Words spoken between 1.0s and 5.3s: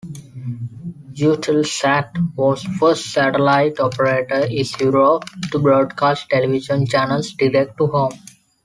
Eutelsat was the first satellite operator in Europe